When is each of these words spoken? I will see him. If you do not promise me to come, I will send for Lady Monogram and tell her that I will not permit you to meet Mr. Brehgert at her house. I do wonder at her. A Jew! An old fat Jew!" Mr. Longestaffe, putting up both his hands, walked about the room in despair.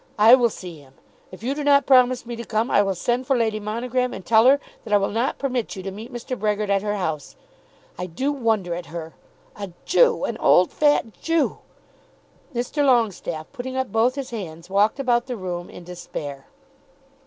I 0.17 0.33
will 0.33 0.49
see 0.49 0.79
him. 0.79 0.95
If 1.31 1.43
you 1.43 1.53
do 1.53 1.63
not 1.63 1.85
promise 1.85 2.25
me 2.25 2.35
to 2.35 2.43
come, 2.43 2.71
I 2.71 2.81
will 2.81 2.95
send 2.95 3.27
for 3.27 3.37
Lady 3.37 3.59
Monogram 3.59 4.15
and 4.15 4.25
tell 4.25 4.47
her 4.47 4.59
that 4.83 4.91
I 4.91 4.97
will 4.97 5.11
not 5.11 5.37
permit 5.37 5.75
you 5.75 5.83
to 5.83 5.91
meet 5.91 6.11
Mr. 6.11 6.35
Brehgert 6.35 6.71
at 6.71 6.81
her 6.81 6.95
house. 6.95 7.35
I 7.99 8.07
do 8.07 8.31
wonder 8.31 8.73
at 8.73 8.87
her. 8.87 9.13
A 9.55 9.73
Jew! 9.85 10.23
An 10.23 10.39
old 10.39 10.71
fat 10.71 11.13
Jew!" 11.21 11.59
Mr. 12.51 12.83
Longestaffe, 12.83 13.51
putting 13.53 13.77
up 13.77 13.91
both 13.91 14.15
his 14.15 14.31
hands, 14.31 14.71
walked 14.71 14.99
about 14.99 15.27
the 15.27 15.37
room 15.37 15.69
in 15.69 15.83
despair. 15.83 16.47